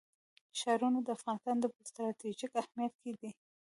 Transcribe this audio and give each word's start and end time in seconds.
ښارونه 0.59 0.99
د 1.03 1.07
افغانستان 1.17 1.55
په 1.73 1.79
ستراتیژیک 1.89 2.51
اهمیت 2.61 2.93
کې 3.01 3.11
دي. 3.19 3.31